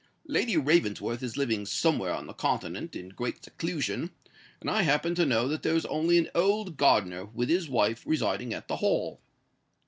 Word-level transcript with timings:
Lady 0.25 0.57
Ravensworth 0.57 1.21
is 1.21 1.37
living 1.37 1.63
somewhere 1.63 2.11
on 2.11 2.25
the 2.25 2.33
continent, 2.33 2.95
in 2.95 3.09
great 3.09 3.43
seclusion; 3.43 4.09
and 4.59 4.67
I 4.67 4.81
happen 4.81 5.13
to 5.13 5.27
know 5.27 5.47
that 5.47 5.61
there 5.61 5.75
is 5.75 5.85
only 5.85 6.17
an 6.17 6.31
old 6.33 6.75
gardener, 6.75 7.25
with 7.25 7.49
his 7.49 7.69
wife, 7.69 8.01
residing 8.07 8.51
at 8.51 8.67
the 8.67 8.77
Hall." 8.77 9.21